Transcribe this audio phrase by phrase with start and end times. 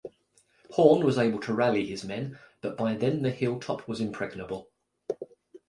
[0.71, 4.67] Horn was able to rally his men, but by then the hilltop was impregnable.